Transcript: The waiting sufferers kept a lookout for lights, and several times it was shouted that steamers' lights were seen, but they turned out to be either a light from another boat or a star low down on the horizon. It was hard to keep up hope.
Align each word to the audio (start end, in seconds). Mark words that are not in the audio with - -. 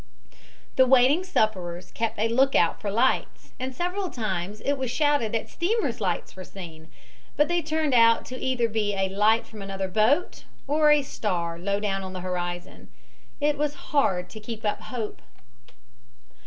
The 0.77 0.87
waiting 0.87 1.23
sufferers 1.23 1.91
kept 1.91 2.17
a 2.17 2.27
lookout 2.27 2.81
for 2.81 2.89
lights, 2.89 3.51
and 3.59 3.75
several 3.75 4.09
times 4.09 4.59
it 4.61 4.73
was 4.73 4.89
shouted 4.89 5.31
that 5.33 5.47
steamers' 5.47 6.01
lights 6.01 6.35
were 6.35 6.43
seen, 6.43 6.89
but 7.37 7.47
they 7.47 7.61
turned 7.61 7.93
out 7.93 8.25
to 8.25 8.35
be 8.35 8.51
either 8.51 8.71
a 8.73 9.09
light 9.15 9.45
from 9.45 9.61
another 9.61 9.87
boat 9.87 10.43
or 10.67 10.89
a 10.89 11.03
star 11.03 11.59
low 11.59 11.79
down 11.79 12.01
on 12.01 12.13
the 12.13 12.21
horizon. 12.21 12.87
It 13.39 13.59
was 13.59 13.75
hard 13.93 14.27
to 14.31 14.39
keep 14.39 14.65
up 14.65 14.81
hope. 14.81 15.21